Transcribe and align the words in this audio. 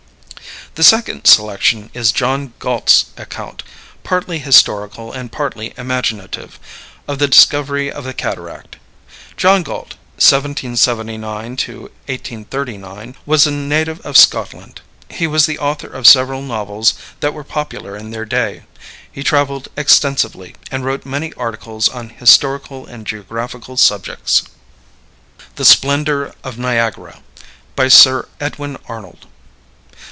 The 0.75 0.83
second 0.85 1.25
selection 1.25 1.89
is 1.93 2.13
John 2.13 2.53
Galt's 2.59 3.07
account, 3.17 3.61
partly 4.05 4.39
historical 4.39 5.11
and 5.11 5.29
partly 5.29 5.73
imaginative, 5.75 6.57
of 7.09 7.19
the 7.19 7.27
discovery 7.27 7.91
of 7.91 8.05
the 8.05 8.13
cataract. 8.13 8.77
John 9.35 9.63
Galt 9.63 9.95
(1779 10.15 11.21
1839) 11.27 13.15
was 13.25 13.45
a 13.45 13.51
native 13.51 13.99
of 14.05 14.15
Scotland. 14.15 14.79
He 15.09 15.27
was 15.27 15.45
the 15.45 15.59
author 15.59 15.87
of 15.87 16.07
several 16.07 16.41
novels 16.41 16.93
that 17.19 17.33
were 17.33 17.43
popular 17.43 17.97
in 17.97 18.11
their 18.11 18.23
day. 18.23 18.63
He 19.11 19.23
traveled 19.23 19.67
extensively, 19.75 20.55
and 20.71 20.85
wrote 20.85 21.05
many 21.05 21.33
articles 21.33 21.89
on 21.89 22.11
historical 22.11 22.85
and 22.85 23.05
geographical 23.05 23.75
subjects. 23.75 24.43
THE 25.57 25.65
SPLENDOR 25.65 26.33
OF 26.45 26.57
NIAGARA. 26.57 27.21
BY 27.75 27.87
SIR 27.89 28.29
EDWIN 28.39 28.77
ARNOLD. 28.87 29.27